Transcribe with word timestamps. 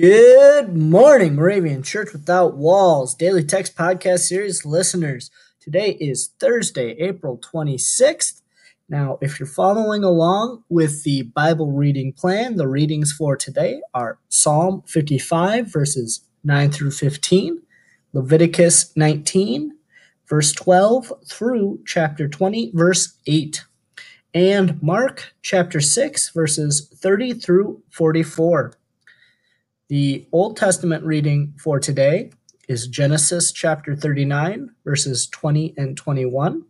Good 0.00 0.76
morning, 0.76 1.34
Moravian 1.34 1.82
Church 1.82 2.12
Without 2.12 2.56
Walls 2.56 3.16
Daily 3.16 3.42
Text 3.42 3.74
Podcast 3.74 4.20
Series 4.20 4.64
listeners. 4.64 5.28
Today 5.58 5.96
is 5.98 6.34
Thursday, 6.38 6.90
April 7.00 7.36
26th. 7.38 8.42
Now, 8.88 9.18
if 9.20 9.40
you're 9.40 9.48
following 9.48 10.04
along 10.04 10.62
with 10.68 11.02
the 11.02 11.22
Bible 11.22 11.72
reading 11.72 12.12
plan, 12.12 12.54
the 12.54 12.68
readings 12.68 13.10
for 13.10 13.36
today 13.36 13.82
are 13.92 14.20
Psalm 14.28 14.84
55, 14.86 15.66
verses 15.66 16.20
9 16.44 16.70
through 16.70 16.92
15, 16.92 17.60
Leviticus 18.12 18.96
19, 18.96 19.72
verse 20.28 20.52
12 20.52 21.12
through 21.26 21.80
chapter 21.84 22.28
20, 22.28 22.70
verse 22.72 23.18
8, 23.26 23.64
and 24.32 24.80
Mark 24.80 25.34
chapter 25.42 25.80
6, 25.80 26.30
verses 26.30 26.88
30 27.02 27.32
through 27.32 27.82
44. 27.90 28.78
The 29.88 30.28
Old 30.32 30.58
Testament 30.58 31.02
reading 31.02 31.54
for 31.56 31.80
today 31.80 32.30
is 32.68 32.88
Genesis 32.88 33.50
chapter 33.50 33.96
39, 33.96 34.68
verses 34.84 35.26
20 35.28 35.72
and 35.78 35.96
21. 35.96 36.64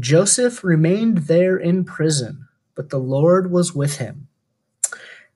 Joseph 0.00 0.64
remained 0.64 1.18
there 1.28 1.56
in 1.56 1.84
prison, 1.84 2.48
but 2.74 2.90
the 2.90 2.98
Lord 2.98 3.52
was 3.52 3.72
with 3.72 3.98
him. 3.98 4.26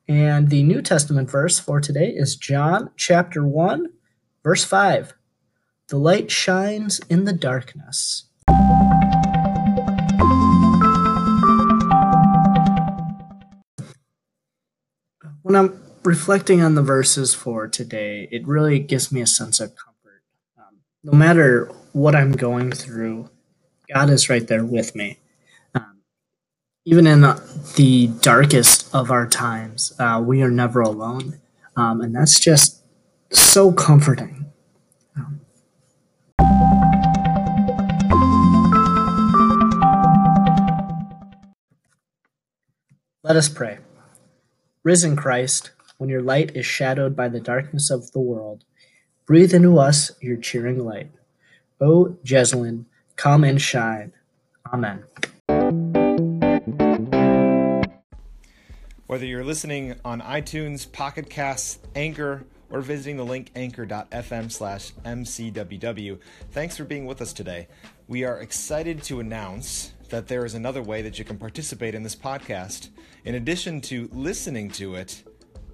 And 0.08 0.50
the 0.50 0.64
New 0.64 0.82
Testament 0.82 1.30
verse 1.30 1.60
for 1.60 1.80
today 1.80 2.08
is 2.08 2.34
John 2.34 2.90
chapter 2.96 3.46
1, 3.46 3.86
verse 4.42 4.64
5. 4.64 5.14
The 5.86 5.98
light 5.98 6.32
shines 6.32 6.98
in 7.08 7.26
the 7.26 7.32
darkness. 7.32 8.24
When 15.42 15.54
I'm 15.54 15.85
reflecting 16.06 16.62
on 16.62 16.76
the 16.76 16.82
verses 16.82 17.34
for 17.34 17.66
today, 17.66 18.28
it 18.30 18.46
really 18.46 18.78
gives 18.78 19.10
me 19.10 19.20
a 19.20 19.26
sense 19.26 19.58
of 19.60 19.74
comfort. 19.74 20.22
Um, 20.56 20.78
no 21.02 21.12
matter 21.12 21.66
what 21.92 22.14
I'm 22.14 22.32
going 22.32 22.70
through, 22.70 23.28
God 23.92 24.08
is 24.10 24.30
right 24.30 24.46
there 24.46 24.64
with 24.64 24.94
me. 24.94 25.18
Um, 25.74 25.98
even 26.84 27.06
in 27.06 27.22
the 27.22 28.10
darkest 28.20 28.94
of 28.94 29.10
our 29.10 29.26
times, 29.26 29.92
uh, 29.98 30.22
we 30.24 30.42
are 30.42 30.50
never 30.50 30.80
alone. 30.80 31.40
Um, 31.76 32.00
and 32.00 32.14
that's 32.14 32.38
just 32.38 32.82
so 33.30 33.72
comforting. 33.72 34.46
Um, 35.16 35.40
let 43.24 43.36
us 43.36 43.48
pray. 43.48 43.78
Risen 44.84 45.16
Christ, 45.16 45.72
when 45.98 46.10
your 46.10 46.22
light 46.22 46.56
is 46.56 46.66
shadowed 46.66 47.16
by 47.16 47.28
the 47.28 47.40
darkness 47.40 47.90
of 47.90 48.12
the 48.12 48.20
world. 48.20 48.64
Breathe 49.26 49.54
into 49.54 49.78
us 49.78 50.12
your 50.20 50.36
cheering 50.36 50.84
light. 50.84 51.10
O 51.80 52.16
Jeslyn, 52.24 52.86
come 53.16 53.44
and 53.44 53.60
shine. 53.60 54.12
Amen. 54.72 55.04
Whether 59.06 59.26
you're 59.26 59.44
listening 59.44 59.94
on 60.04 60.20
iTunes, 60.20 60.90
Pocket 60.90 61.30
Casts, 61.30 61.78
Anchor, 61.94 62.44
or 62.70 62.80
visiting 62.80 63.16
the 63.16 63.24
link 63.24 63.50
anchor.fm 63.54 64.50
slash 64.50 64.92
mcww, 65.04 66.18
thanks 66.50 66.76
for 66.76 66.84
being 66.84 67.06
with 67.06 67.22
us 67.22 67.32
today. 67.32 67.68
We 68.08 68.24
are 68.24 68.40
excited 68.40 69.02
to 69.04 69.20
announce 69.20 69.92
that 70.08 70.28
there 70.28 70.44
is 70.44 70.54
another 70.54 70.82
way 70.82 71.02
that 71.02 71.18
you 71.18 71.24
can 71.24 71.38
participate 71.38 71.94
in 71.94 72.02
this 72.02 72.16
podcast. 72.16 72.88
In 73.24 73.34
addition 73.34 73.80
to 73.82 74.08
listening 74.12 74.70
to 74.72 74.96
it, 74.96 75.22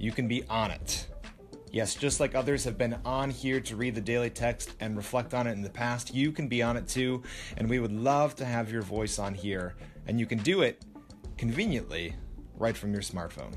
you 0.02 0.10
can 0.10 0.26
be 0.26 0.42
on 0.50 0.72
it. 0.72 1.06
Yes, 1.70 1.94
just 1.94 2.18
like 2.18 2.34
others 2.34 2.64
have 2.64 2.76
been 2.76 2.98
on 3.04 3.30
here 3.30 3.60
to 3.60 3.76
read 3.76 3.94
the 3.94 4.00
daily 4.00 4.30
text 4.30 4.74
and 4.80 4.96
reflect 4.96 5.32
on 5.32 5.46
it 5.46 5.52
in 5.52 5.62
the 5.62 5.70
past, 5.70 6.12
you 6.12 6.32
can 6.32 6.48
be 6.48 6.60
on 6.60 6.76
it 6.76 6.88
too, 6.88 7.22
and 7.56 7.70
we 7.70 7.78
would 7.78 7.92
love 7.92 8.34
to 8.36 8.44
have 8.44 8.70
your 8.70 8.82
voice 8.82 9.20
on 9.20 9.32
here. 9.32 9.76
And 10.08 10.18
you 10.18 10.26
can 10.26 10.38
do 10.38 10.62
it 10.62 10.84
conveniently 11.38 12.16
right 12.58 12.76
from 12.76 12.92
your 12.92 13.00
smartphone. 13.00 13.54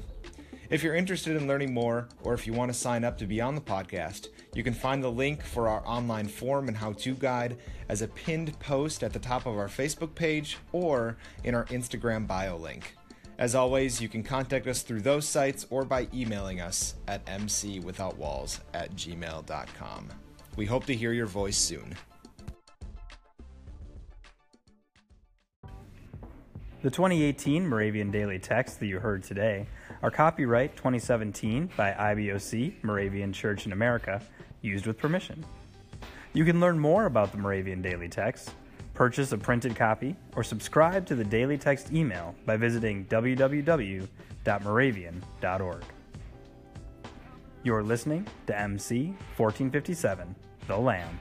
If 0.70 0.84
you're 0.84 0.96
interested 0.96 1.36
in 1.36 1.48
learning 1.48 1.74
more, 1.74 2.10
or 2.24 2.36
if 2.36 2.46
you 2.46 2.54
want 2.54 2.72
to 2.72 2.78
sign 2.78 3.04
up 3.04 3.18
to 3.18 3.26
be 3.26 3.42
on 3.42 3.56
the 3.56 3.62
podcast, 3.62 4.28
you 4.54 4.64
can 4.64 4.74
find 4.74 5.04
the 5.04 5.12
link 5.12 5.44
for 5.44 5.68
our 5.68 5.86
online 5.86 6.28
form 6.28 6.68
and 6.68 6.78
how 6.78 6.94
to 6.94 7.16
guide 7.16 7.58
as 7.90 8.04
a 8.04 8.08
pinned 8.08 8.58
post 8.60 9.04
at 9.04 9.14
the 9.14 9.20
top 9.20 9.48
of 9.48 9.58
our 9.58 9.68
Facebook 9.68 10.14
page 10.14 10.58
or 10.72 11.18
in 11.44 11.56
our 11.56 11.66
Instagram 11.66 12.28
bio 12.28 12.56
link. 12.56 12.94
As 13.38 13.54
always, 13.54 14.02
you 14.02 14.08
can 14.08 14.24
contact 14.24 14.66
us 14.66 14.82
through 14.82 15.02
those 15.02 15.28
sites 15.28 15.68
or 15.70 15.84
by 15.84 16.08
emailing 16.14 16.62
us 16.62 16.96
at 17.08 17.26
mcwithoutwalls 17.26 18.60
at 18.74 18.96
gmail.com. 18.96 20.10
We 20.56 20.66
hope 20.66 20.86
to 20.86 20.96
hear 20.96 21.12
your 21.12 21.26
voice 21.26 21.58
soon. 21.58 21.96
The 26.82 26.92
2018 26.92 27.68
Moravian 27.68 28.12
Daily 28.12 28.40
Text 28.40 28.80
that 28.80 28.86
you 28.86 29.00
heard 29.00 29.24
today 29.24 29.68
are 30.02 30.12
copyright 30.12 30.78
2017 30.78 31.72
by 31.76 31.92
IBOC, 31.92 32.84
Moravian 32.84 33.34
Church 33.34 33.66
in 33.66 33.74
America, 33.74 34.22
used 34.62 34.86
with 34.86 34.98
permission. 34.98 35.44
You 36.32 36.46
can 36.46 36.60
learn 36.62 36.80
more 36.80 37.06
about 37.06 37.32
the 37.32 37.38
Moravian 37.38 37.82
Daily 37.82 38.08
Text 38.08 38.52
Purchase 38.96 39.32
a 39.34 39.38
printed 39.38 39.76
copy 39.76 40.16
or 40.36 40.44
subscribe 40.44 41.06
to 41.06 41.14
the 41.16 41.24
daily 41.24 41.58
text 41.58 41.92
email 41.92 42.34
by 42.46 42.58
visiting 42.58 43.06
www.moravian.org. 43.06 45.84
You're 47.64 47.84
listening 47.84 48.28
to 48.48 48.60
MC 48.60 49.08
1457, 49.38 50.36
The 50.68 50.78
Lamb. 50.78 51.20